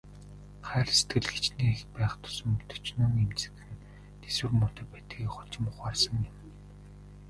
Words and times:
Хайр 0.67 0.89
сэтгэл 0.97 1.27
хэчнээн 1.33 1.73
их 1.75 1.83
байх 1.95 2.13
тусам 2.23 2.51
төчнөөн 2.69 3.13
эмзэгхэн, 3.25 3.73
тэсвэр 4.21 4.51
муутай 4.57 4.85
байдгийг 4.91 5.29
хожим 5.35 5.63
ухаарсан 5.69 6.17
юм. 6.29 6.37